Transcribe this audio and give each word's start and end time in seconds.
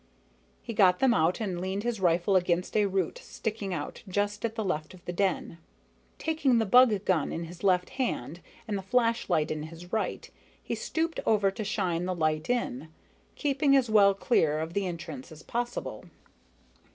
He 0.63 0.73
got 0.73 0.97
them 0.97 1.13
out 1.13 1.39
and 1.39 1.61
leaned 1.61 1.83
his 1.83 1.99
rifle 2.01 2.35
against 2.35 2.75
a 2.75 2.87
root 2.87 3.19
sticking 3.19 3.71
out 3.71 4.01
just 4.09 4.41
to 4.41 4.49
the 4.49 4.63
left 4.65 4.95
of 4.95 5.05
the 5.05 5.13
den. 5.13 5.59
Taking 6.17 6.57
the 6.57 6.65
bug 6.65 7.05
gun 7.05 7.31
in 7.31 7.43
his 7.43 7.63
left 7.63 7.91
hand 8.01 8.39
and 8.67 8.75
the 8.79 8.81
flashlight 8.81 9.51
in 9.51 9.61
his 9.61 9.93
right, 9.93 10.27
he 10.63 10.73
stooped 10.73 11.19
over 11.23 11.51
to 11.51 11.63
shine 11.63 12.05
the 12.05 12.15
light 12.15 12.49
in, 12.49 12.87
keeping 13.35 13.75
as 13.75 13.91
well 13.91 14.15
clear 14.15 14.57
of 14.59 14.73
the 14.73 14.87
entrance 14.87 15.31
as 15.31 15.43
possible. 15.43 16.05